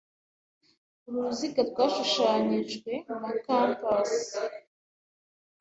[1.05, 4.11] Uru ruziga rwashushanijwe na compas.